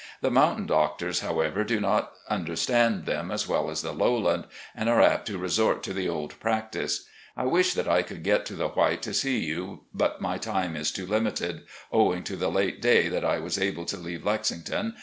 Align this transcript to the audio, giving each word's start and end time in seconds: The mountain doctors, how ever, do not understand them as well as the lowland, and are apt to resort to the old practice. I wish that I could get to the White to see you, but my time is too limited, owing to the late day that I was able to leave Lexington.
The 0.21 0.31
mountain 0.31 0.65
doctors, 0.65 1.19
how 1.19 1.41
ever, 1.41 1.63
do 1.63 1.79
not 1.79 2.13
understand 2.27 3.05
them 3.05 3.29
as 3.29 3.47
well 3.47 3.69
as 3.69 3.83
the 3.83 3.91
lowland, 3.91 4.45
and 4.75 4.89
are 4.89 4.99
apt 4.99 5.27
to 5.27 5.37
resort 5.37 5.83
to 5.83 5.93
the 5.93 6.09
old 6.09 6.39
practice. 6.39 7.05
I 7.37 7.45
wish 7.45 7.75
that 7.75 7.87
I 7.87 8.01
could 8.01 8.23
get 8.23 8.43
to 8.47 8.55
the 8.55 8.69
White 8.69 9.03
to 9.03 9.13
see 9.13 9.37
you, 9.45 9.81
but 9.93 10.19
my 10.19 10.39
time 10.39 10.75
is 10.75 10.89
too 10.91 11.05
limited, 11.05 11.67
owing 11.91 12.23
to 12.23 12.35
the 12.35 12.49
late 12.49 12.81
day 12.81 13.09
that 13.09 13.23
I 13.23 13.37
was 13.37 13.59
able 13.59 13.85
to 13.85 13.97
leave 13.97 14.25
Lexington. 14.25 14.95